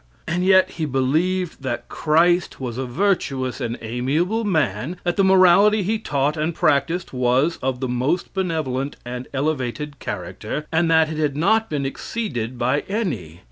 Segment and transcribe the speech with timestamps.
[0.27, 5.83] And yet he believed that Christ was a virtuous and amiable man; that the morality
[5.83, 11.19] he taught and practiced was of the most benevolent and elevated character, and that it
[11.19, 13.39] had not been exceeded by any.